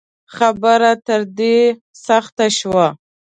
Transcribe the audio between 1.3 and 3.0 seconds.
دې سخته شوه